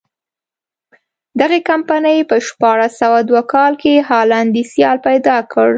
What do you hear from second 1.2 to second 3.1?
دغې کمپنۍ په شپاړس